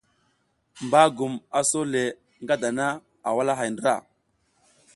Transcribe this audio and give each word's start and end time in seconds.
Bagum 0.91 1.33
a 1.59 1.61
sole 1.71 2.03
nga 2.43 2.55
dana 2.61 2.87
a 3.27 3.29
walahay 3.35 3.69
ndra, 3.73 3.95